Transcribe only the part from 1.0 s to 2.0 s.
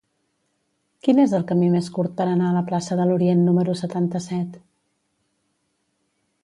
Quin és el camí més